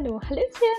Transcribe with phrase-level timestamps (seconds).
[0.00, 0.78] Hallo, Hallöchen!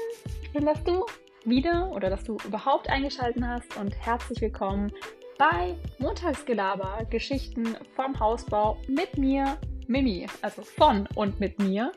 [0.53, 1.05] Schön, dass du
[1.43, 4.93] wieder oder dass du überhaupt eingeschaltet hast und herzlich willkommen
[5.37, 11.91] bei Montagsgelaber, Geschichten vom Hausbau mit mir, Mimi, also von und mit mir.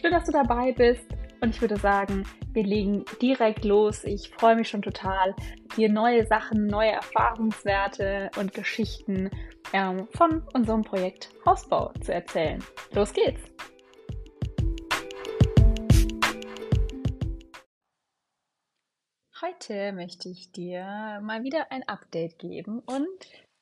[0.00, 1.04] Schön, dass du dabei bist
[1.42, 2.24] und ich würde sagen,
[2.54, 4.04] wir legen direkt los.
[4.04, 5.34] Ich freue mich schon total,
[5.76, 9.28] dir neue Sachen, neue Erfahrungswerte und Geschichten
[9.74, 12.64] ähm, von unserem Projekt Hausbau zu erzählen.
[12.94, 13.42] Los geht's!
[19.44, 20.84] Heute möchte ich dir
[21.20, 23.08] mal wieder ein Update geben und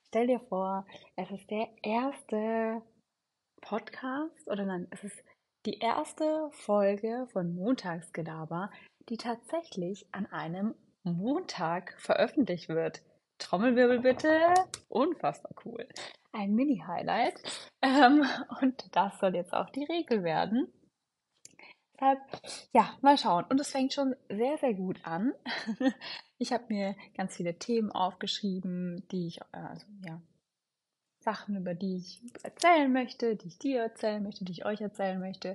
[0.09, 0.84] stell dir vor,
[1.16, 2.83] es ist der erste
[3.62, 5.24] Podcast oder nein, es ist
[5.65, 8.71] die erste Folge von Montagsgelaber,
[9.09, 13.01] die tatsächlich an einem Montag veröffentlicht wird.
[13.38, 14.38] Trommelwirbel bitte.
[14.91, 15.88] Unfassbar cool.
[16.33, 17.41] Ein Mini-Highlight.
[17.80, 18.27] Ähm,
[18.60, 20.71] und das soll jetzt auch die Regel werden.
[22.01, 22.20] Deshalb,
[22.73, 23.45] ja, mal schauen.
[23.51, 25.32] Und es fängt schon sehr, sehr gut an.
[26.42, 30.23] Ich habe mir ganz viele Themen aufgeschrieben, die ich, äh, also ja,
[31.18, 35.20] Sachen, über die ich erzählen möchte, die ich dir erzählen möchte, die ich euch erzählen
[35.20, 35.54] möchte.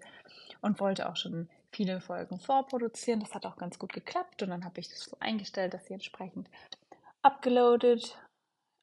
[0.62, 3.20] Und wollte auch schon viele Folgen vorproduzieren.
[3.20, 4.44] Das hat auch ganz gut geklappt.
[4.44, 6.52] Und dann habe ich das so eingestellt, dass sie entsprechend
[7.24, 8.20] abgeloadet,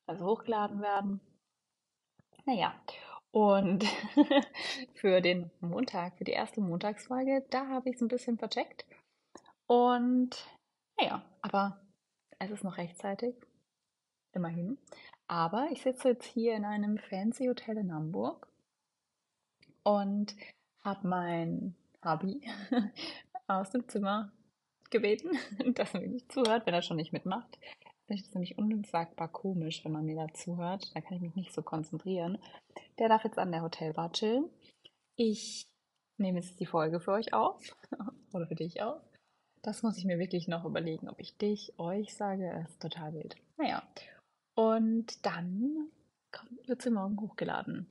[0.08, 1.20] also hochgeladen werden.
[2.47, 2.74] Naja,
[3.33, 3.84] und
[4.94, 8.84] für den Montag, für die erste Montagsfolge, da habe ich es ein bisschen vercheckt.
[9.66, 10.30] Und
[10.98, 11.80] naja, aber
[12.38, 13.34] es ist noch rechtzeitig.
[14.34, 14.78] Immerhin.
[15.28, 18.48] Aber ich sitze jetzt hier in einem fancy Hotel in Hamburg
[19.83, 20.36] und
[20.84, 22.42] habe mein Hobby
[23.47, 24.33] aus dem Zimmer
[24.91, 25.38] gebeten,
[25.75, 27.58] dass er mir nicht zuhört, wenn er schon nicht mitmacht.
[28.12, 30.94] Das ist nämlich unsagbar komisch, wenn man mir da zuhört.
[30.94, 32.36] Da kann ich mich nicht so konzentrieren.
[32.98, 34.50] Der darf jetzt an der Hotelbar chillen.
[35.16, 35.66] Ich
[36.20, 37.74] nehme jetzt die Folge für euch auf.
[38.34, 39.00] Oder für dich auf.
[39.62, 42.53] Das muss ich mir wirklich noch überlegen, ob ich dich, euch sage.
[42.53, 43.37] Das ist total wild.
[43.56, 43.82] Naja.
[44.58, 45.91] Und dann
[46.66, 47.91] wird sie morgen hochgeladen.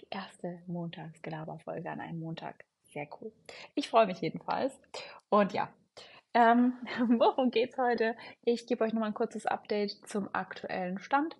[0.00, 2.64] Die erste Montagsgelaberfolge an einem Montag.
[2.94, 3.32] Sehr cool.
[3.74, 4.80] Ich freue mich jedenfalls.
[5.28, 5.70] Und ja,
[6.34, 6.74] ähm,
[7.18, 8.16] worum es heute?
[8.44, 11.36] Ich gebe euch nochmal ein kurzes Update zum aktuellen Stand.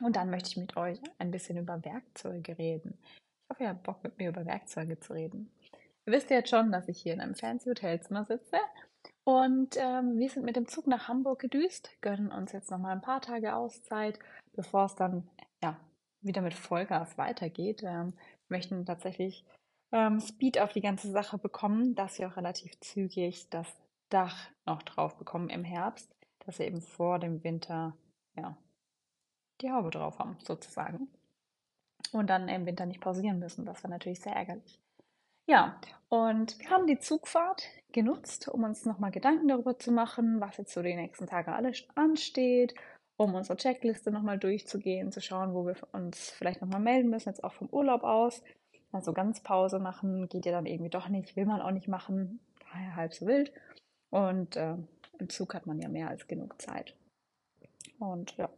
[0.00, 2.98] Und dann möchte ich mit euch ein bisschen über Werkzeuge reden.
[3.02, 5.50] Ich hoffe, ihr habt Bock mit mir über Werkzeuge zu reden.
[6.06, 8.58] Ihr wisst ja jetzt schon, dass ich hier in einem fancy Hotelzimmer sitze.
[9.24, 13.00] Und ähm, wir sind mit dem Zug nach Hamburg gedüst, gönnen uns jetzt nochmal ein
[13.00, 14.18] paar Tage Auszeit,
[14.52, 15.28] bevor es dann
[15.62, 15.78] ja,
[16.20, 17.82] wieder mit Vollgas weitergeht.
[17.84, 18.12] Ähm,
[18.48, 19.44] möchten tatsächlich
[19.92, 23.66] ähm, Speed auf die ganze Sache bekommen, dass wir auch relativ zügig das
[24.14, 26.14] Dach noch drauf bekommen im Herbst,
[26.46, 27.96] dass wir eben vor dem Winter
[28.36, 28.56] ja,
[29.60, 31.08] die Haube drauf haben, sozusagen.
[32.12, 33.64] Und dann im Winter nicht pausieren müssen.
[33.66, 34.78] Das war natürlich sehr ärgerlich.
[35.46, 40.56] Ja, und wir haben die Zugfahrt genutzt, um uns nochmal Gedanken darüber zu machen, was
[40.56, 42.74] jetzt so die nächsten Tage alles ansteht,
[43.16, 47.44] um unsere Checkliste nochmal durchzugehen, zu schauen, wo wir uns vielleicht nochmal melden müssen, jetzt
[47.44, 48.42] auch vom Urlaub aus.
[48.92, 52.40] Also ganz Pause machen geht ja dann irgendwie doch nicht, will man auch nicht machen,
[52.70, 53.52] daher halb so wild.
[54.14, 54.76] Und äh,
[55.18, 56.94] im Zug hat man ja mehr als genug Zeit.
[57.98, 58.48] Und ja,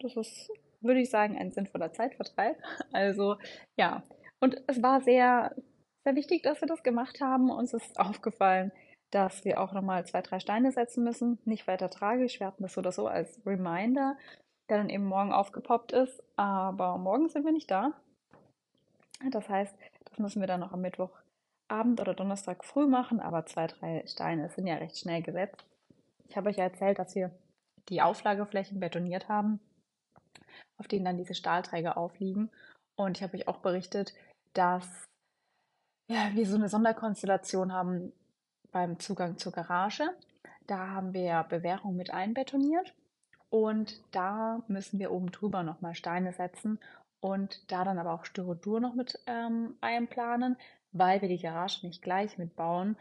[0.00, 0.50] das ist,
[0.80, 2.60] würde ich sagen, ein sinnvoller Zeitvertreib.
[2.92, 3.36] Also
[3.76, 4.02] ja,
[4.40, 5.54] und es war sehr,
[6.02, 7.50] sehr wichtig, dass wir das gemacht haben.
[7.50, 8.72] Uns ist aufgefallen,
[9.12, 11.38] dass wir auch nochmal zwei, drei Steine setzen müssen.
[11.44, 14.16] Nicht weiter tragisch, wir hatten das so oder so als Reminder,
[14.68, 16.20] der dann eben morgen aufgepoppt ist.
[16.34, 17.92] Aber morgen sind wir nicht da.
[19.30, 20.80] Das heißt, das müssen wir dann noch am
[21.66, 25.64] Mittwochabend oder Donnerstag früh machen, aber zwei, drei Steine sind ja recht schnell gesetzt.
[26.28, 27.30] Ich habe euch ja erzählt, dass wir
[27.88, 29.60] die Auflageflächen betoniert haben,
[30.78, 32.50] auf denen dann diese Stahlträger aufliegen.
[32.96, 34.14] Und ich habe euch auch berichtet,
[34.54, 34.86] dass
[36.08, 38.12] ja, wir so eine Sonderkonstellation haben
[38.72, 40.08] beim Zugang zur Garage.
[40.66, 42.94] Da haben wir Bewährung mit einbetoniert
[43.50, 46.78] und da müssen wir oben drüber nochmal Steine setzen
[47.20, 50.56] und da dann aber auch Styrodur noch mit ähm, einplanen,
[50.98, 52.96] weil wir die Garage nicht gleich mitbauen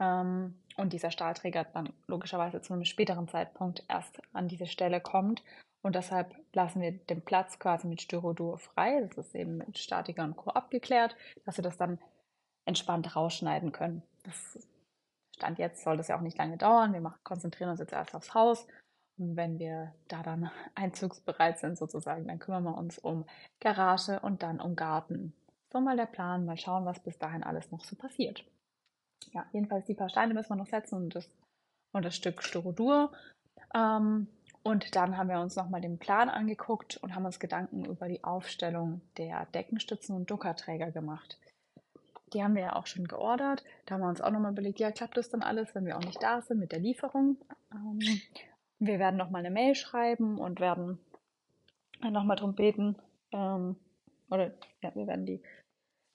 [0.00, 5.42] ähm, und dieser Stahlträger dann logischerweise zu einem späteren Zeitpunkt erst an diese Stelle kommt.
[5.82, 9.08] Und deshalb lassen wir den Platz quasi mit Styrodur frei.
[9.08, 10.50] Das ist eben mit Statiker und Co.
[10.50, 11.98] abgeklärt, dass wir das dann
[12.64, 14.02] entspannt rausschneiden können.
[14.22, 14.58] Das
[15.34, 16.92] Stand jetzt soll das ja auch nicht lange dauern.
[16.92, 18.66] Wir machen, konzentrieren uns jetzt erst aufs Haus
[19.18, 23.24] und wenn wir da dann einzugsbereit sind sozusagen, dann kümmern wir uns um
[23.60, 25.34] Garage und dann um Garten.
[25.72, 28.44] So mal der Plan, mal schauen, was bis dahin alles noch so passiert.
[29.32, 31.30] Ja, jedenfalls die paar Steine müssen wir noch setzen und das,
[31.92, 33.10] und das Stück Styrodur.
[33.74, 34.26] Ähm,
[34.62, 38.22] und dann haben wir uns nochmal den Plan angeguckt und haben uns Gedanken über die
[38.22, 41.38] Aufstellung der Deckenstützen und Duckerträger gemacht.
[42.32, 43.64] die haben wir ja auch schon geordert.
[43.86, 46.04] Da haben wir uns auch nochmal überlegt, ja, klappt das dann alles, wenn wir auch
[46.04, 47.36] nicht da sind mit der Lieferung?
[47.72, 48.00] Ähm,
[48.78, 50.98] wir werden nochmal eine Mail schreiben und werden
[52.00, 52.96] nochmal darum beten,
[53.32, 53.76] ähm,
[54.30, 55.42] oder ja, wir werden die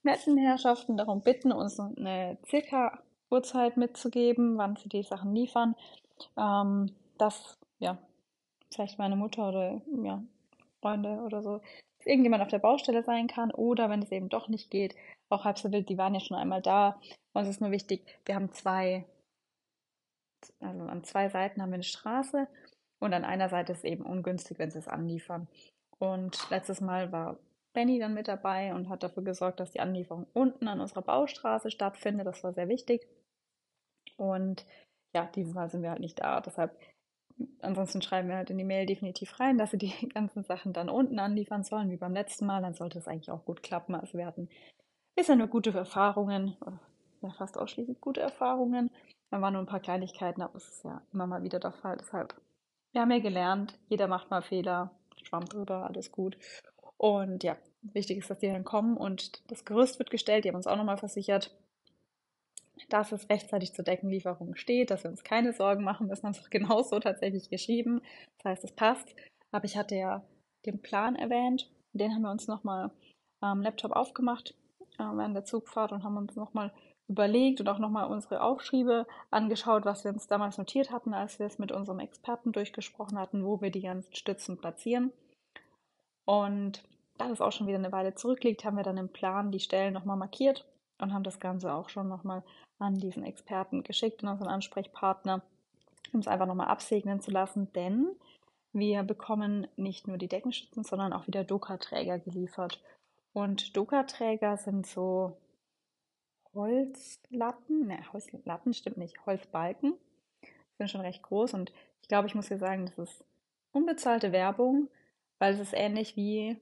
[0.08, 3.00] netten Herrschaften darum bitten, uns eine circa
[3.30, 5.76] Uhrzeit mitzugeben, wann sie die Sachen liefern.
[6.36, 7.98] Ähm, dass, ja,
[8.74, 10.24] vielleicht meine Mutter oder ja,
[10.82, 11.60] Freunde oder so,
[11.98, 14.96] dass irgendjemand auf der Baustelle sein kann oder wenn es eben doch nicht geht,
[15.30, 17.00] auch halb so wild, die waren ja schon einmal da.
[17.34, 19.06] Uns ist nur wichtig, wir haben zwei,
[20.60, 22.48] also an zwei Seiten haben wir eine Straße
[23.00, 25.48] und an einer Seite ist es eben ungünstig, wenn sie es anliefern.
[26.00, 27.38] Und letztes Mal war
[27.78, 31.70] Benny dann mit dabei und hat dafür gesorgt, dass die Anlieferung unten an unserer Baustraße
[31.70, 32.26] stattfindet.
[32.26, 33.08] Das war sehr wichtig.
[34.16, 34.66] Und
[35.14, 36.42] ja, dieses Mal sind wir halt nicht da.
[36.42, 36.76] Deshalb,
[37.62, 40.90] ansonsten schreiben wir halt in die Mail definitiv rein, dass sie die ganzen Sachen dann
[40.90, 42.64] unten anliefern sollen, wie beim letzten Mal.
[42.64, 43.94] Dann sollte es eigentlich auch gut klappen.
[43.94, 44.50] Also wir hatten
[45.16, 46.58] bisher nur gute Erfahrungen,
[47.22, 48.90] ja, fast ausschließlich gute Erfahrungen.
[49.30, 51.98] Da waren nur ein paar Kleinigkeiten, aber es ist ja immer mal wieder der Fall.
[51.98, 52.34] Deshalb,
[52.94, 54.90] wir haben ja gelernt, jeder macht mal Fehler,
[55.22, 56.40] Schwamm drüber, alles gut.
[56.98, 57.56] Und ja,
[57.94, 60.46] wichtig ist, dass die dann kommen und das Gerüst wird gestellt.
[60.46, 61.56] Die haben uns auch nochmal versichert,
[62.90, 66.24] dass es rechtzeitig zur Deckenlieferung steht, dass wir uns keine Sorgen machen müssen.
[66.28, 68.02] Haben es genauso tatsächlich geschrieben.
[68.38, 69.16] Das heißt, es passt.
[69.52, 70.24] Aber ich hatte ja
[70.66, 71.70] den Plan erwähnt.
[71.94, 72.92] Den haben wir uns nochmal
[73.40, 74.54] am Laptop aufgemacht
[75.00, 76.72] äh, während der Zugfahrt und haben uns nochmal
[77.08, 81.46] überlegt und auch nochmal unsere Aufschriebe angeschaut, was wir uns damals notiert hatten, als wir
[81.46, 85.14] es mit unserem Experten durchgesprochen hatten, wo wir die ganzen Stützen platzieren.
[86.26, 86.84] Und
[87.18, 89.94] da das auch schon wieder eine Weile zurückliegt, haben wir dann im Plan die Stellen
[89.94, 90.66] nochmal markiert
[91.00, 92.44] und haben das Ganze auch schon nochmal
[92.80, 95.42] an diesen Experten geschickt, an unseren Ansprechpartner,
[96.14, 98.16] um es einfach nochmal absegnen zu lassen, denn
[98.74, 102.82] wir bekommen nicht nur die Deckenstützen, sondern auch wieder Doka-Träger geliefert.
[103.34, 105.38] Und Doka-Träger sind so
[106.54, 109.94] Holzlatten, ne, Holzlatten stimmt nicht, Holzbalken.
[110.44, 111.72] Die sind schon recht groß und
[112.02, 113.24] ich glaube, ich muss hier sagen, das ist
[113.72, 114.90] unbezahlte Werbung,
[115.40, 116.58] weil es ist ähnlich wie,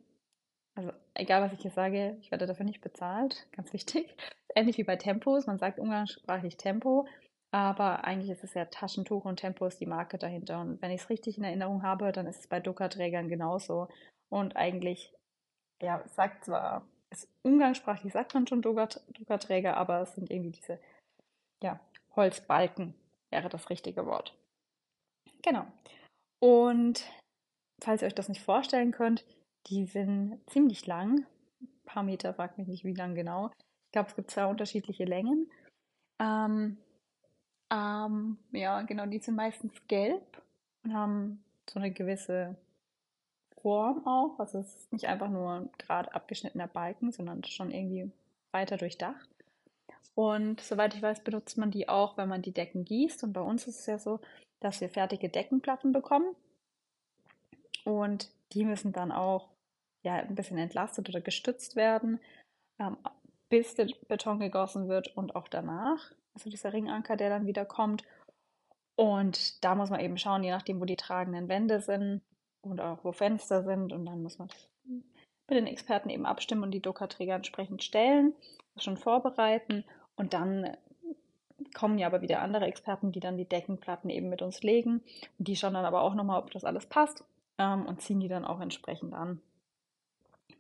[0.76, 4.16] also egal was ich hier sage, ich werde dafür nicht bezahlt, ganz wichtig.
[4.54, 7.08] Ähnlich wie bei Tempos, man sagt umgangssprachlich Tempo,
[7.52, 10.60] aber eigentlich ist es ja Taschentuch und Tempo ist die Marke dahinter.
[10.60, 13.88] Und wenn ich es richtig in Erinnerung habe, dann ist es bei Doka-Trägern genauso.
[14.30, 15.14] Und eigentlich,
[15.82, 20.80] ja, sagt zwar, ist umgangssprachlich sagt man schon Doka-Träger, aber es sind irgendwie diese,
[21.64, 21.80] ja,
[22.16, 22.94] Holzbalken
[23.30, 24.36] wäre das richtige Wort.
[25.42, 25.66] Genau.
[26.40, 27.06] Und
[27.82, 29.24] falls ihr euch das nicht vorstellen könnt,
[29.68, 31.26] die sind ziemlich lang.
[31.62, 33.52] Ein paar Meter, fragt mich nicht, wie lang genau.
[33.58, 35.50] Ich glaube, es gibt zwei unterschiedliche Längen.
[36.20, 36.78] Ähm,
[37.72, 40.42] ähm, ja, genau, die sind meistens gelb
[40.84, 42.56] und haben so eine gewisse
[43.62, 44.40] Form auch.
[44.40, 48.12] Also es ist nicht einfach nur ein gerade abgeschnittener Balken, sondern schon irgendwie
[48.52, 49.30] weiter durchdacht.
[50.14, 53.24] Und soweit ich weiß, benutzt man die auch, wenn man die Decken gießt.
[53.24, 54.20] Und bei uns ist es ja so,
[54.62, 56.36] dass wir fertige Deckenplatten bekommen.
[57.84, 59.50] Und die müssen dann auch
[60.06, 62.20] ja, ein bisschen entlastet oder gestützt werden,
[62.80, 62.98] ähm,
[63.50, 66.12] bis der Beton gegossen wird und auch danach.
[66.34, 68.04] Also dieser Ringanker, der dann wieder kommt.
[68.96, 72.22] Und da muss man eben schauen, je nachdem, wo die tragenden Wände sind
[72.62, 73.92] und auch wo Fenster sind.
[73.92, 74.70] Und dann muss man das
[75.48, 78.34] mit den Experten eben abstimmen und die Doka-Träger entsprechend stellen,
[78.78, 79.84] schon vorbereiten.
[80.16, 80.76] Und dann
[81.74, 85.02] kommen ja aber wieder andere Experten, die dann die Deckenplatten eben mit uns legen.
[85.38, 87.24] Und die schauen dann aber auch nochmal, ob das alles passt
[87.58, 89.42] ähm, und ziehen die dann auch entsprechend an.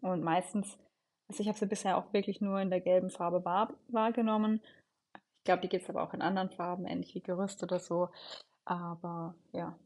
[0.01, 0.77] Und meistens,
[1.29, 4.61] also ich habe sie bisher auch wirklich nur in der gelben Farbe wahr, wahrgenommen.
[5.13, 8.09] Ich glaube, die gibt es aber auch in anderen Farben, ähnlich wie Gerüst oder so.
[8.65, 9.77] Aber ja,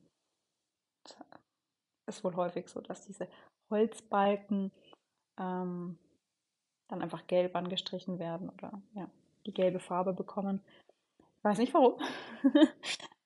[2.06, 3.28] es ist wohl häufig so, dass diese
[3.70, 4.72] Holzbalken
[5.38, 5.98] ähm,
[6.88, 9.10] dann einfach gelb angestrichen werden oder ja,
[9.46, 10.62] die gelbe Farbe bekommen.
[11.20, 12.02] Ich weiß nicht warum.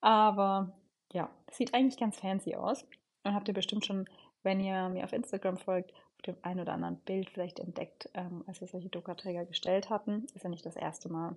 [0.02, 0.72] aber
[1.14, 2.86] ja, sieht eigentlich ganz fancy aus.
[3.24, 4.10] Und habt ihr bestimmt schon,
[4.44, 5.94] wenn ihr mir auf Instagram folgt,
[6.28, 10.26] dem ein oder anderen Bild vielleicht entdeckt, ähm, als wir solche Druckerträger gestellt hatten.
[10.34, 11.36] Ist ja nicht das erste Mal.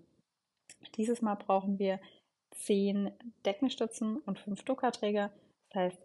[0.96, 2.00] Dieses Mal brauchen wir
[2.50, 3.10] zehn
[3.44, 5.30] Deckenstützen und fünf Druckerträger.
[5.70, 5.98] Das heißt,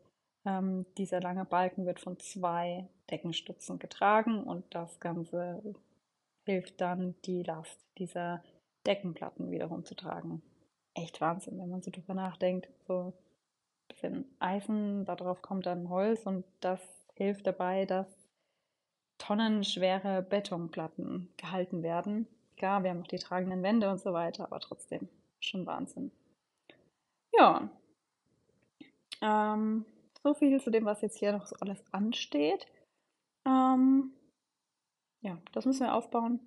[0.46, 5.62] ähm, dieser lange Balken wird von zwei Deckenstützen getragen und das Ganze
[6.46, 8.44] hilft dann, die Last dieser
[8.86, 10.42] Deckenplatten wiederum zu tragen.
[10.94, 12.70] Echt Wahnsinn, wenn man so drüber nachdenkt.
[12.88, 13.14] So
[13.88, 16.80] bisschen Eisen, darauf kommt dann Holz und das
[17.16, 18.08] hilft dabei, dass
[19.22, 22.28] tonnenschwere Betonplatten gehalten werden.
[22.58, 25.08] Klar, wir haben noch die tragenden Wände und so weiter, aber trotzdem
[25.40, 26.12] schon Wahnsinn.
[27.34, 27.70] Ja,
[29.22, 29.86] ähm,
[30.24, 32.66] so viel zu dem, was jetzt hier noch alles ansteht.
[33.46, 34.12] Ähm,
[35.22, 36.40] ja, das müssen wir aufbauen.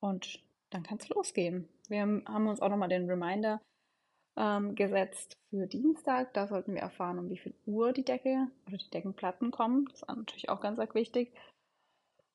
[0.00, 1.68] Und dann kann es losgehen.
[1.88, 3.60] Wir haben uns auch nochmal den Reminder
[4.36, 6.34] ähm, gesetzt für Dienstag.
[6.34, 9.86] Da sollten wir erfahren, um wie viel Uhr die Decke oder die Deckenplatten kommen.
[9.90, 11.32] Das ist natürlich auch ganz wichtig,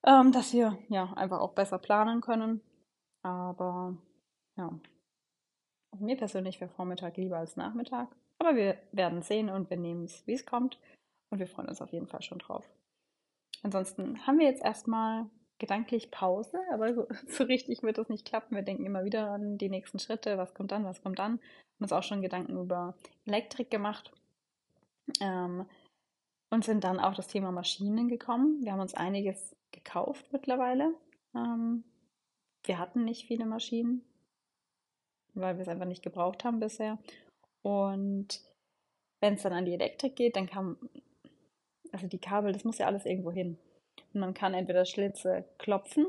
[0.06, 2.62] ähm, dass wir ja einfach auch besser planen können.
[3.24, 3.98] Aber
[4.58, 4.72] ja,
[6.00, 8.16] mir persönlich wäre Vormittag lieber als Nachmittag.
[8.38, 10.80] Aber wir werden sehen und wir nehmen es, wie es kommt.
[11.30, 12.70] Und wir freuen uns auf jeden Fall schon drauf.
[13.64, 15.26] Ansonsten haben wir jetzt erstmal
[15.58, 18.56] gedanklich Pause, aber so, so, richtig wird das nicht klappen.
[18.56, 21.40] Wir denken immer wieder an die nächsten Schritte, was kommt dann, was kommt dann.
[21.80, 24.12] Uns auch schon Gedanken über Elektrik gemacht
[25.22, 25.66] ähm,
[26.50, 28.64] und sind dann auf das Thema Maschinen gekommen.
[28.64, 30.94] Wir haben uns einiges gekauft mittlerweile.
[31.36, 31.84] Ähm,
[32.64, 34.04] wir hatten nicht viele Maschinen,
[35.34, 36.98] weil wir es einfach nicht gebraucht haben bisher.
[37.62, 38.42] Und
[39.20, 40.78] wenn es dann an die Elektrik geht, dann kam,
[41.92, 43.58] also die Kabel, das muss ja alles irgendwo hin.
[44.14, 46.06] Und man kann entweder Schlitze klopfen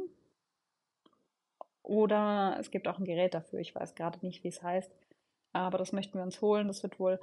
[1.83, 3.61] oder es gibt auch ein Gerät dafür.
[3.61, 4.91] Ich weiß gerade nicht, wie es heißt.
[5.57, 6.69] Aber das möchten wir uns holen.
[6.69, 7.19] Das wird wohl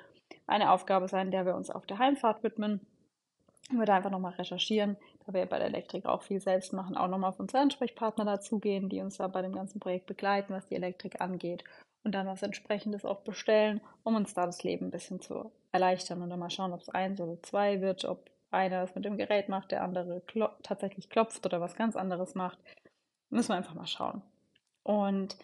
[0.48, 2.82] eine Aufgabe sein, der wir uns auf der Heimfahrt widmen.
[3.70, 7.08] Ich würde einfach nochmal recherchieren, da wir bei der Elektrik auch viel selbst machen, auch
[7.08, 10.75] nochmal auf unsere Ansprechpartner dazugehen, die uns da bei dem ganzen Projekt begleiten, was die
[10.75, 11.63] Elektrik angeht
[12.04, 16.22] und dann was entsprechendes auch bestellen, um uns da das Leben ein bisschen zu erleichtern
[16.22, 19.18] und dann mal schauen, ob es eins oder zwei wird, ob einer es mit dem
[19.18, 22.60] Gerät macht, der andere klo tatsächlich klopft oder was ganz anderes macht.
[23.30, 24.22] Müssen wir einfach mal schauen.
[24.84, 25.38] Und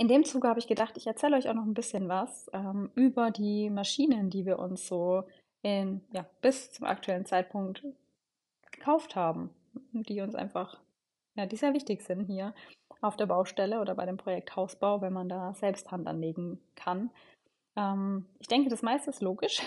[0.00, 2.90] in dem Zuge habe ich gedacht, ich erzähle euch auch noch ein bisschen was ähm,
[2.94, 5.24] über die Maschinen, die wir uns so
[5.60, 7.84] in, ja, bis zum aktuellen Zeitpunkt
[8.72, 9.50] gekauft haben,
[9.92, 10.80] die uns einfach,
[11.34, 12.54] ja, die sehr wichtig sind hier
[13.02, 17.10] auf der Baustelle oder bei dem Projekt Hausbau, wenn man da selbst Hand anlegen kann.
[17.76, 19.60] Ähm, ich denke, das meiste ist logisch.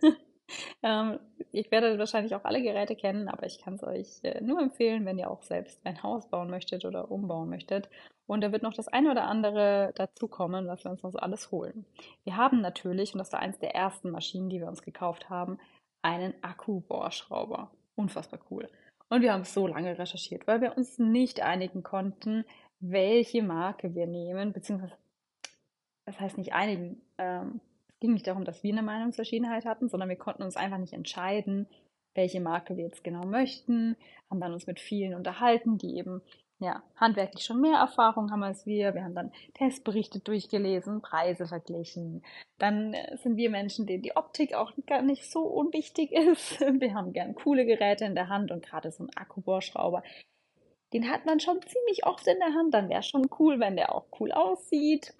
[0.82, 1.20] ähm,
[1.52, 5.04] ich werde wahrscheinlich auch alle Geräte kennen, aber ich kann es euch äh, nur empfehlen,
[5.04, 7.90] wenn ihr auch selbst ein Haus bauen möchtet oder umbauen möchtet.
[8.26, 11.50] Und da wird noch das eine oder andere dazukommen, was wir uns noch so alles
[11.50, 11.84] holen.
[12.24, 15.58] Wir haben natürlich, und das war eines der ersten Maschinen, die wir uns gekauft haben,
[16.02, 17.70] einen Akkubohrschrauber.
[17.96, 18.68] Unfassbar cool.
[19.10, 22.44] Und wir haben so lange recherchiert, weil wir uns nicht einigen konnten,
[22.80, 24.96] welche Marke wir nehmen, beziehungsweise
[26.06, 27.00] das heißt nicht einigen.
[27.18, 30.78] Ähm, es ging nicht darum, dass wir eine Meinungsverschiedenheit hatten, sondern wir konnten uns einfach
[30.78, 31.66] nicht entscheiden,
[32.14, 33.96] welche Marke wir jetzt genau möchten,
[34.30, 36.22] haben dann uns mit vielen unterhalten, die eben
[36.64, 38.94] ja, handwerklich schon mehr Erfahrung haben als wir.
[38.94, 42.24] Wir haben dann Testberichte durchgelesen, Preise verglichen.
[42.58, 46.60] Dann äh, sind wir Menschen, denen die Optik auch gar nicht so unwichtig ist.
[46.80, 50.02] Wir haben gern coole Geräte in der Hand und gerade so ein Akkubohrschrauber
[50.94, 52.72] den hat man schon ziemlich oft in der Hand.
[52.72, 55.12] Dann wäre schon cool, wenn der auch cool aussieht.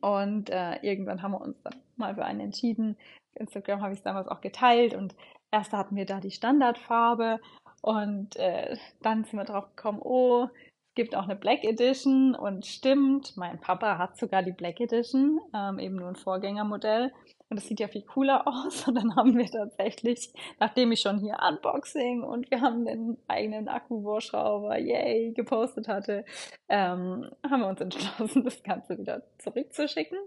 [0.00, 2.96] Und äh, irgendwann haben wir uns dann mal für einen entschieden.
[3.32, 5.16] Auf Instagram habe ich es damals auch geteilt und
[5.50, 7.40] erst hatten wir da die Standardfarbe
[7.84, 12.64] und äh, dann sind wir drauf gekommen, oh, es gibt auch eine Black Edition und
[12.64, 17.12] stimmt, mein Papa hat sogar die Black Edition, ähm, eben nur ein Vorgängermodell.
[17.50, 18.88] Und das sieht ja viel cooler aus.
[18.88, 23.68] Und dann haben wir tatsächlich, nachdem ich schon hier Unboxing und wir haben den eigenen
[23.68, 26.24] Akkubohrschrauber, yay, gepostet hatte,
[26.70, 30.18] ähm, haben wir uns entschlossen, das Ganze wieder zurückzuschicken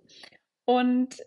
[0.66, 1.26] und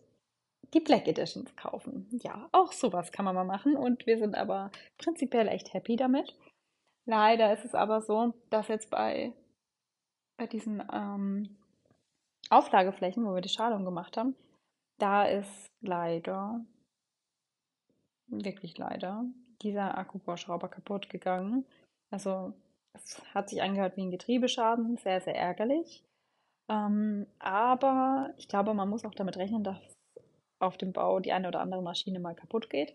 [0.75, 2.09] die Black Editions kaufen.
[2.23, 3.77] Ja, auch sowas kann man mal machen.
[3.77, 6.37] Und wir sind aber prinzipiell echt happy damit.
[7.07, 9.33] Leider ist es aber so, dass jetzt bei,
[10.37, 11.57] bei diesen ähm,
[12.51, 14.37] Auflageflächen, wo wir die Schalung gemacht haben,
[14.99, 16.65] da ist leider,
[18.27, 19.25] wirklich leider,
[19.63, 21.65] dieser Akkubohrschrauber kaputt gegangen.
[22.11, 22.53] Also
[22.93, 26.05] es hat sich angehört wie ein Getriebeschaden, sehr, sehr ärgerlich.
[26.69, 29.81] Ähm, aber ich glaube, man muss auch damit rechnen, dass
[30.61, 32.95] auf dem Bau die eine oder andere Maschine mal kaputt geht.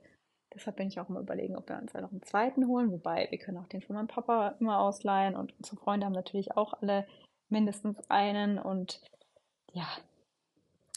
[0.54, 2.92] Deshalb bin ich auch immer überlegen, ob wir uns noch einen zweiten holen.
[2.92, 6.56] Wobei, wir können auch den von meinem Papa immer ausleihen und unsere Freunde haben natürlich
[6.56, 7.06] auch alle
[7.50, 8.58] mindestens einen.
[8.58, 9.02] Und
[9.74, 9.86] ja,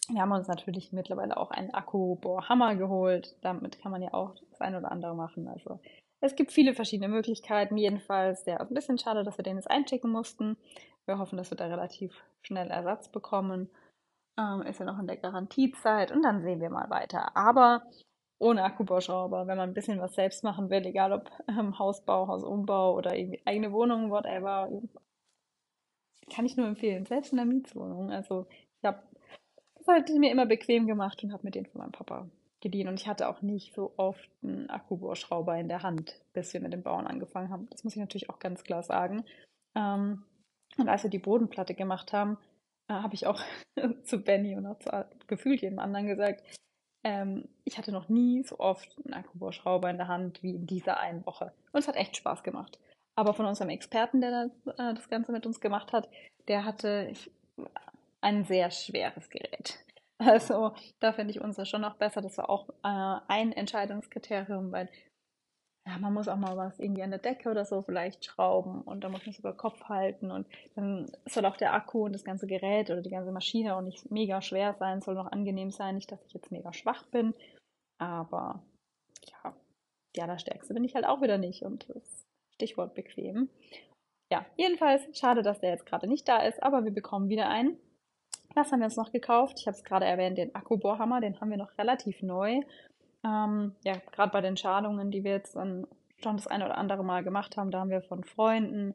[0.09, 3.37] wir haben uns natürlich mittlerweile auch einen Akkubohrhammer geholt.
[3.41, 5.49] Damit kann man ja auch das eine oder andere machen.
[5.49, 5.81] Also
[6.21, 7.77] es gibt viele verschiedene Möglichkeiten.
[7.77, 10.57] Jedenfalls, ist ein bisschen schade, dass wir den jetzt einschicken mussten.
[11.05, 13.71] Wir hoffen, dass wir da relativ schnell Ersatz bekommen.
[14.39, 17.37] Ähm, ist ja noch in der Garantiezeit und dann sehen wir mal weiter.
[17.37, 17.83] Aber
[18.39, 22.95] ohne Akkubohrschrauber, wenn man ein bisschen was selbst machen will, egal ob ähm, Hausbau, Hausumbau
[22.95, 24.71] oder irgendwie eigene Wohnung, whatever,
[26.31, 27.05] kann ich nur empfehlen.
[27.05, 28.11] Selbst in der Mietswohnung.
[28.13, 28.47] Also
[28.81, 29.03] ich habe
[29.89, 32.29] halt mir immer bequem gemacht und habe mir den von meinem Papa
[32.61, 32.89] geliehen.
[32.89, 36.73] Und ich hatte auch nicht so oft einen Akkubohrschrauber in der Hand, bis wir mit
[36.73, 37.69] dem Bauen angefangen haben.
[37.71, 39.25] Das muss ich natürlich auch ganz klar sagen.
[39.75, 40.25] Ähm,
[40.77, 42.39] und als wir die Bodenplatte gemacht haben,
[42.89, 43.41] äh, habe ich auch
[44.05, 44.91] zu Benny und auch zu
[45.27, 46.43] gefühlt jedem anderen gesagt,
[47.05, 50.99] ähm, ich hatte noch nie so oft einen Akkubohrschrauber in der Hand wie in dieser
[50.99, 51.53] einen Woche.
[51.73, 52.79] Und es hat echt Spaß gemacht.
[53.15, 54.31] Aber von unserem Experten, der
[54.65, 56.09] das, äh, das Ganze mit uns gemacht hat,
[56.49, 57.31] der hatte ich,
[58.21, 59.79] ein sehr schweres Gerät.
[60.19, 62.21] Also da finde ich unsere schon noch besser.
[62.21, 64.89] Das war auch äh, ein Entscheidungskriterium, weil
[65.89, 69.03] ja, man muss auch mal was irgendwie an der Decke oder so vielleicht schrauben und
[69.03, 72.25] dann muss man es über Kopf halten und dann soll auch der Akku und das
[72.25, 75.95] ganze Gerät oder die ganze Maschine auch nicht mega schwer sein, soll noch angenehm sein.
[75.95, 77.33] Nicht, dass ich jetzt mega schwach bin,
[77.99, 78.63] aber
[79.31, 79.55] ja,
[80.15, 83.49] die allerstärkste bin ich halt auch wieder nicht und das Stichwort bequem.
[84.31, 87.79] Ja, jedenfalls schade, dass der jetzt gerade nicht da ist, aber wir bekommen wieder einen.
[88.55, 89.59] Was haben wir uns noch gekauft?
[89.61, 92.61] Ich habe es gerade erwähnt, den Akkubohrhammer, den haben wir noch relativ neu
[93.29, 95.87] ähm, ja, gerade bei den Schadungen, die wir jetzt dann
[96.23, 98.95] schon das eine oder andere Mal gemacht haben, da haben wir von Freunden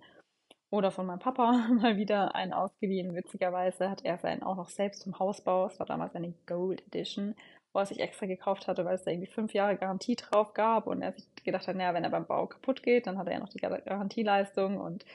[0.69, 3.15] oder von meinem Papa mal wieder einen ausgeliehen.
[3.15, 5.67] Witzigerweise hat er seinen auch noch selbst zum Hausbau.
[5.67, 7.35] Es war damals eine Gold Edition,
[7.73, 10.87] wo er sich extra gekauft hatte, weil es da irgendwie fünf Jahre Garantie drauf gab
[10.87, 13.33] und er sich gedacht hat, naja, wenn er beim Bau kaputt geht, dann hat er
[13.33, 15.05] ja noch die Garantieleistung und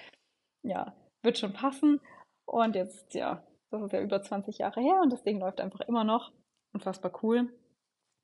[0.62, 2.00] ja, wird schon passen.
[2.46, 5.80] Und jetzt, ja, das ist ja über 20 Jahre her und das Ding läuft einfach
[5.80, 6.32] immer noch.
[6.72, 7.52] Unfassbar cool.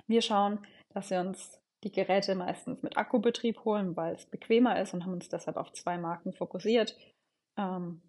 [0.06, 4.94] Wir schauen, dass wir uns die Geräte meistens mit Akkubetrieb holen, weil es bequemer ist
[4.94, 6.96] und haben uns deshalb auf zwei Marken fokussiert.
[7.58, 8.00] Ähm,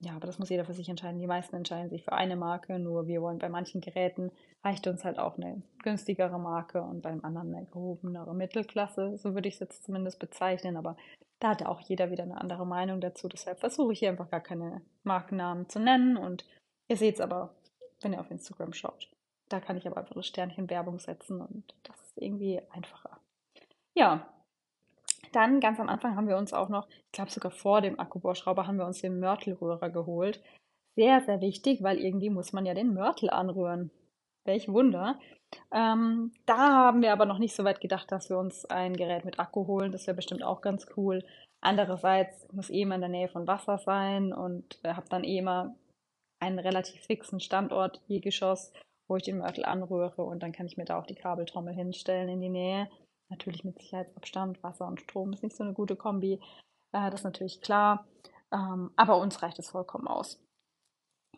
[0.00, 1.20] ja, aber das muss jeder für sich entscheiden.
[1.20, 4.32] Die meisten entscheiden sich für eine Marke, nur wir wollen bei manchen Geräten
[4.64, 9.16] reicht uns halt auch eine günstigere Marke und beim anderen eine gehobenere Mittelklasse.
[9.18, 10.96] So würde ich es jetzt zumindest bezeichnen, aber
[11.38, 13.28] da hat auch jeder wieder eine andere Meinung dazu.
[13.28, 16.46] Deshalb versuche ich hier einfach gar keine Markennamen zu nennen und
[16.88, 17.54] ihr seht es aber,
[18.00, 19.08] wenn ihr auf Instagram schaut.
[19.52, 23.18] Da kann ich aber einfach das Sternchen Werbung setzen und das ist irgendwie einfacher.
[23.92, 24.26] Ja,
[25.32, 28.66] dann ganz am Anfang haben wir uns auch noch, ich glaube sogar vor dem Akkubohrschrauber,
[28.66, 30.42] haben wir uns den Mörtelrührer geholt.
[30.96, 33.90] Sehr, sehr wichtig, weil irgendwie muss man ja den Mörtel anrühren.
[34.44, 35.20] Welch Wunder.
[35.70, 39.26] Ähm, da haben wir aber noch nicht so weit gedacht, dass wir uns ein Gerät
[39.26, 39.92] mit Akku holen.
[39.92, 41.22] Das wäre bestimmt auch ganz cool.
[41.60, 45.74] Andererseits muss eh immer in der Nähe von Wasser sein und habe dann eh immer
[46.40, 48.72] einen relativ fixen Standort, je Geschoss
[49.08, 52.28] wo ich den Mörtel anrühre und dann kann ich mir da auch die Kabeltrommel hinstellen
[52.28, 52.88] in die Nähe.
[53.28, 56.34] Natürlich mit Sicherheitsabstand, Wasser und Strom ist nicht so eine gute Kombi.
[56.92, 58.06] Äh, das ist natürlich klar.
[58.52, 60.38] Ähm, aber uns reicht es vollkommen aus.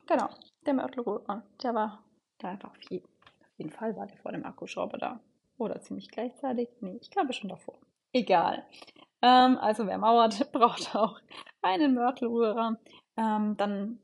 [0.07, 0.29] Genau,
[0.67, 2.05] der Mörtelrührer, der war
[2.39, 5.21] da einfach auf jeden, auf jeden Fall war der vor dem Akkuschrauber da.
[5.57, 6.69] Oder ziemlich gleichzeitig.
[6.81, 7.79] Nee, ich glaube schon davor.
[8.13, 8.67] Egal.
[9.23, 11.21] Ähm, also wer mauert, braucht auch
[11.63, 12.77] einen Mörtelrührer.
[13.17, 14.01] Ähm, dann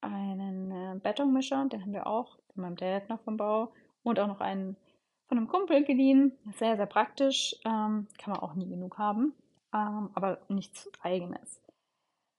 [0.00, 4.28] einen äh, Betonmischer, den haben wir auch von meinem Dad noch vom Bau und auch
[4.28, 4.76] noch einen
[5.28, 6.32] von einem Kumpel geliehen.
[6.58, 7.54] Sehr, sehr praktisch.
[7.64, 9.34] Ähm, kann man auch nie genug haben,
[9.74, 11.60] ähm, aber nichts eigenes.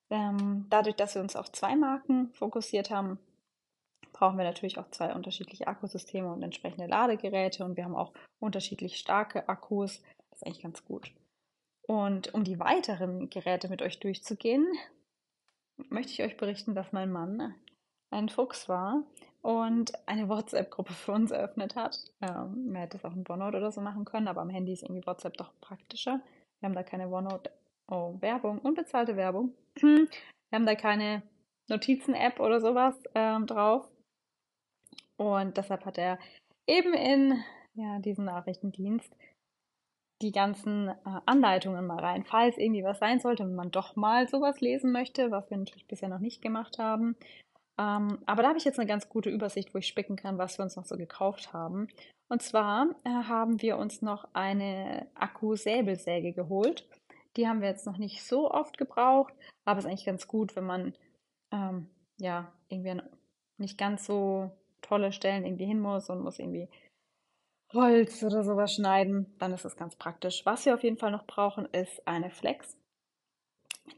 [0.10, 3.20] Ähm, dadurch, dass wir uns auf zwei Marken fokussiert haben,
[4.12, 8.98] brauchen wir natürlich auch zwei unterschiedliche Akkusysteme und entsprechende Ladegeräte und wir haben auch unterschiedlich
[8.98, 10.02] starke Akkus.
[10.32, 11.12] Das ist eigentlich ganz gut.
[11.84, 14.68] Und um die weiteren Geräte mit euch durchzugehen,
[15.90, 17.56] möchte ich euch berichten, dass mein Mann
[18.12, 19.04] ein Fuchs war
[19.42, 21.98] und eine WhatsApp-Gruppe für uns eröffnet hat.
[22.22, 24.84] Ähm, man hätte es auch in OneNote oder so machen können, aber am Handy ist
[24.84, 26.20] irgendwie WhatsApp doch praktischer.
[26.60, 27.52] Wir haben da keine OneNote,
[27.88, 29.54] oh, Werbung, unbezahlte Werbung.
[29.80, 30.08] wir
[30.52, 31.24] haben da keine
[31.70, 33.88] Notizen-App oder sowas ähm, drauf.
[35.16, 36.18] Und deshalb hat er
[36.68, 39.16] eben in ja, diesen Nachrichtendienst
[40.22, 44.28] die ganzen äh, Anleitungen mal rein, falls irgendwie was sein sollte, wenn man doch mal
[44.28, 47.16] sowas lesen möchte, was wir natürlich bisher noch nicht gemacht haben.
[47.80, 50.60] Ähm, aber da habe ich jetzt eine ganz gute Übersicht, wo ich spicken kann, was
[50.60, 51.88] wir uns noch so gekauft haben.
[52.28, 56.88] Und zwar äh, haben wir uns noch eine Akku-Säbelsäge geholt.
[57.38, 59.34] Die haben wir jetzt noch nicht so oft gebraucht,
[59.66, 60.94] aber es ist eigentlich ganz gut, wenn man
[61.52, 63.02] ähm, ja irgendwie
[63.58, 64.52] nicht ganz so
[64.82, 66.68] tolle Stellen irgendwie hin muss und muss irgendwie
[67.74, 70.46] Holz oder sowas schneiden, dann ist es ganz praktisch.
[70.46, 72.76] Was wir auf jeden Fall noch brauchen, ist eine Flex.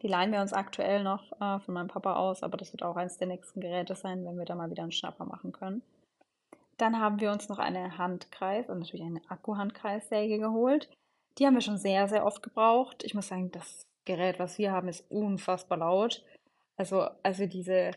[0.02, 2.96] Die leihen wir uns aktuell noch äh, von meinem Papa aus, aber das wird auch
[2.96, 5.82] eines der nächsten Geräte sein, wenn wir da mal wieder einen Schnapper machen können.
[6.78, 10.90] Dann haben wir uns noch eine Handkreis und natürlich eine Akku-Handkreissäge geholt.
[11.38, 13.04] Die haben wir schon sehr, sehr oft gebraucht.
[13.04, 16.24] Ich muss sagen, das Gerät, was wir haben, ist unfassbar laut.
[16.78, 17.92] Also, als wir diese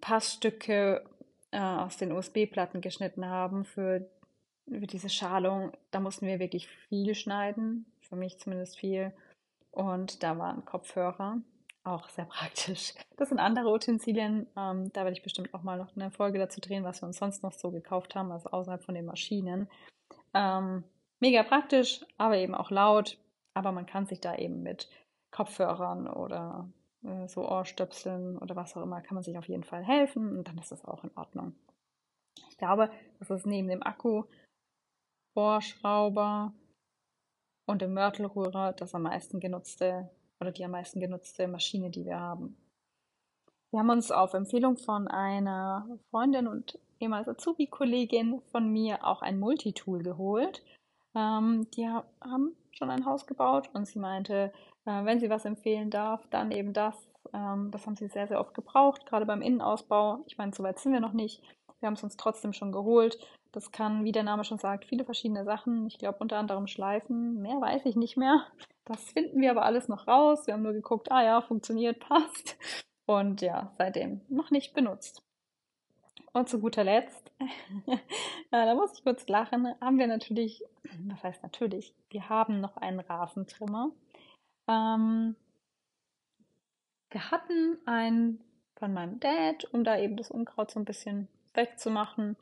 [0.00, 1.04] Passstücke
[1.50, 4.08] äh, aus den USB-Platten geschnitten haben für,
[4.68, 7.86] für diese Schalung, da mussten wir wirklich viel schneiden.
[8.00, 9.12] Für mich zumindest viel.
[9.70, 11.38] Und da waren Kopfhörer,
[11.84, 12.94] auch sehr praktisch.
[13.16, 14.46] Das sind andere Utensilien.
[14.56, 17.18] Ähm, da werde ich bestimmt auch mal noch eine Folge dazu drehen, was wir uns
[17.18, 19.68] sonst noch so gekauft haben, also außerhalb von den Maschinen.
[20.34, 20.84] Ähm,
[21.20, 23.18] mega praktisch, aber eben auch laut.
[23.54, 24.88] Aber man kann sich da eben mit
[25.30, 26.68] Kopfhörern oder
[27.04, 30.48] äh, so Ohrstöpseln oder was auch immer, kann man sich auf jeden Fall helfen und
[30.48, 31.54] dann ist das auch in Ordnung.
[32.50, 34.24] Ich glaube, das ist neben dem Akku,
[35.34, 36.52] Bohrschrauber
[37.66, 40.10] und im Mörtelrührer das am meisten genutzte
[40.40, 42.56] oder die am meisten genutzte Maschine, die wir haben.
[43.70, 49.38] Wir haben uns auf Empfehlung von einer Freundin und ehemals Azubi-Kollegin von mir auch ein
[49.38, 50.64] Multitool geholt.
[51.14, 54.52] Ähm, die haben schon ein Haus gebaut und sie meinte,
[54.86, 56.96] äh, wenn sie was empfehlen darf, dann eben das.
[57.34, 60.24] Ähm, das haben sie sehr, sehr oft gebraucht, gerade beim Innenausbau.
[60.26, 61.42] Ich meine, so weit sind wir noch nicht.
[61.80, 63.18] Wir haben es uns trotzdem schon geholt.
[63.52, 65.86] Das kann, wie der Name schon sagt, viele verschiedene Sachen.
[65.86, 67.40] Ich glaube unter anderem Schleifen.
[67.40, 68.46] Mehr weiß ich nicht mehr.
[68.84, 70.46] Das finden wir aber alles noch raus.
[70.46, 72.56] Wir haben nur geguckt, ah ja, funktioniert, passt.
[73.06, 75.22] Und ja, seitdem noch nicht benutzt.
[76.32, 77.32] Und zu guter Letzt,
[78.50, 80.62] da muss ich kurz lachen, haben wir natürlich,
[81.06, 83.90] was heißt natürlich, wir haben noch einen Rasentrimmer.
[84.68, 85.36] Ähm,
[87.10, 88.44] wir hatten einen
[88.76, 92.36] von meinem Dad, um da eben das Unkraut so ein bisschen wegzumachen.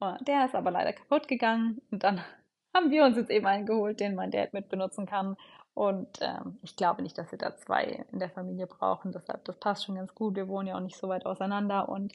[0.00, 2.20] Oh, der ist aber leider kaputt gegangen und dann
[2.74, 5.36] haben wir uns jetzt eben einen geholt, den mein Dad mit benutzen kann.
[5.74, 9.12] Und ähm, ich glaube nicht, dass wir da zwei in der Familie brauchen.
[9.12, 10.34] Deshalb, das passt schon ganz gut.
[10.34, 11.90] Wir wohnen ja auch nicht so weit auseinander.
[11.90, 12.14] Und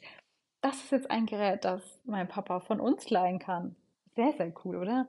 [0.62, 3.76] das ist jetzt ein Gerät, das mein Papa von uns leihen kann.
[4.16, 5.06] Sehr, sehr cool, oder?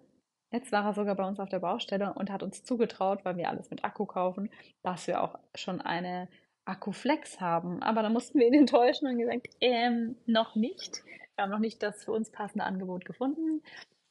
[0.52, 3.50] Jetzt war er sogar bei uns auf der Baustelle und hat uns zugetraut, weil wir
[3.50, 4.52] alles mit Akku kaufen,
[4.84, 6.30] dass wir auch schon eine
[6.66, 7.82] Akkuflex haben.
[7.82, 11.02] Aber da mussten wir ihn enttäuschen und gesagt, ähm, noch nicht.
[11.36, 13.62] Wir haben noch nicht das für uns passende Angebot gefunden.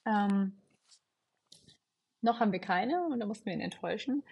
[0.04, 0.61] Ähm,
[2.22, 4.22] noch haben wir keine und da mussten wir ihn enttäuschen.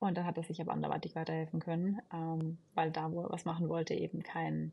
[0.00, 3.44] Und dann hat er sich aber anderweitig weiterhelfen können, ähm, weil da, wo er was
[3.44, 4.72] machen wollte, eben kein,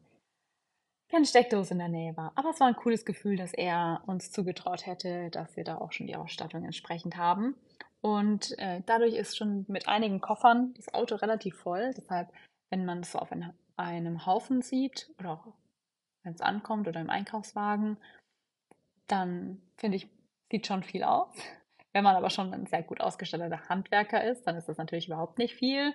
[1.09, 2.31] keine Steckdose in der Nähe war.
[2.35, 5.91] Aber es war ein cooles Gefühl, dass er uns zugetraut hätte, dass wir da auch
[5.91, 7.55] schon die Ausstattung entsprechend haben.
[8.01, 11.91] Und äh, dadurch ist schon mit einigen Koffern das Auto relativ voll.
[11.97, 12.31] Deshalb,
[12.69, 15.47] wenn man es so auf ein, einem Haufen sieht oder auch
[16.25, 17.97] wenn es ankommt oder im Einkaufswagen,
[19.07, 20.09] dann finde ich,
[20.51, 21.29] sieht schon viel aus.
[21.93, 25.37] Wenn man aber schon ein sehr gut ausgestatteter Handwerker ist, dann ist das natürlich überhaupt
[25.37, 25.93] nicht viel.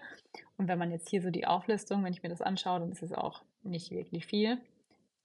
[0.57, 3.03] Und wenn man jetzt hier so die Auflistung, wenn ich mir das anschaue, dann ist
[3.03, 4.59] es auch nicht wirklich viel.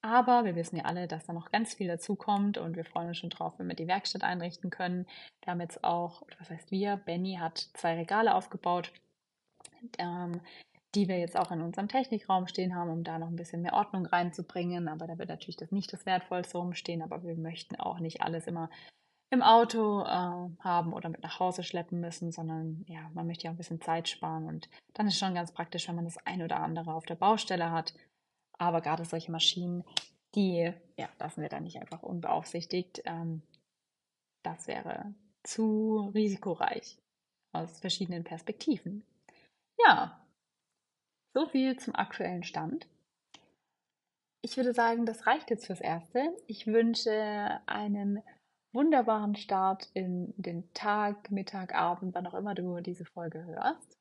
[0.01, 3.17] Aber wir wissen ja alle, dass da noch ganz viel dazukommt und wir freuen uns
[3.17, 5.07] schon drauf, wenn wir die Werkstatt einrichten können.
[5.43, 8.91] Wir haben jetzt auch, was heißt wir, Benny hat zwei Regale aufgebaut,
[9.97, 10.41] ähm,
[10.95, 13.73] die wir jetzt auch in unserem Technikraum stehen haben, um da noch ein bisschen mehr
[13.73, 14.87] Ordnung reinzubringen.
[14.87, 18.47] Aber da wird natürlich das nicht das Wertvollste rumstehen, aber wir möchten auch nicht alles
[18.47, 18.69] immer
[19.31, 23.49] im Auto äh, haben oder mit nach Hause schleppen müssen, sondern ja, man möchte ja
[23.49, 26.41] auch ein bisschen Zeit sparen und dann ist schon ganz praktisch, wenn man das ein
[26.41, 27.93] oder andere auf der Baustelle hat.
[28.57, 29.83] Aber gerade solche Maschinen,
[30.35, 33.01] die ja, lassen wir dann nicht einfach unbeaufsichtigt.
[33.05, 33.41] Ähm,
[34.43, 36.97] das wäre zu risikoreich
[37.51, 39.03] aus verschiedenen Perspektiven.
[39.77, 40.24] Ja,
[41.35, 42.87] so viel zum aktuellen Stand.
[44.41, 46.33] Ich würde sagen, das reicht jetzt fürs Erste.
[46.47, 48.23] Ich wünsche einen
[48.71, 53.97] wunderbaren Start in den Tag, Mittag, Abend, wann auch immer du diese Folge hörst.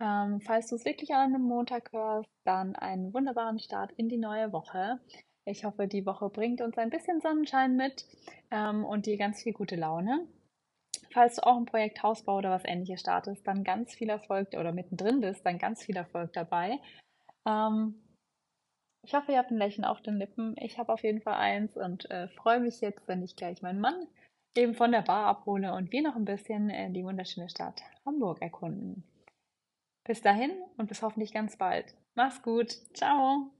[0.00, 4.18] Ähm, falls du es wirklich an einem Montag hörst, dann einen wunderbaren Start in die
[4.18, 5.00] neue Woche.
[5.46, 8.04] Ich hoffe, die Woche bringt uns ein bisschen Sonnenschein mit
[8.50, 10.26] ähm, und dir ganz viel gute Laune.
[11.12, 14.72] Falls du auch ein Projekt Hausbau oder was ähnliches startest, dann ganz viel Erfolg oder
[14.72, 16.78] mittendrin bist, dann ganz viel Erfolg dabei.
[17.46, 18.02] Ähm,
[19.02, 20.56] ich hoffe, ihr habt ein Lächeln auf den Lippen.
[20.58, 23.80] Ich habe auf jeden Fall eins und äh, freue mich jetzt, wenn ich gleich meinen
[23.80, 24.06] Mann
[24.56, 28.40] eben von der Bar abhole und wir noch ein bisschen äh, die wunderschöne Stadt Hamburg
[28.42, 29.04] erkunden.
[30.04, 31.94] Bis dahin und bis hoffentlich ganz bald.
[32.14, 32.70] Mach's gut.
[32.94, 33.55] Ciao.